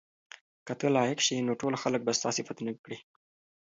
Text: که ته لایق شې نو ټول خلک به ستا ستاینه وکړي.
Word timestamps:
که 0.65 0.73
ته 0.79 0.87
لایق 0.95 1.19
شې 1.27 1.45
نو 1.47 1.53
ټول 1.61 1.73
خلک 1.83 2.01
به 2.03 2.11
ستا 2.17 2.29
ستاینه 2.37 2.71
وکړي. 2.73 2.97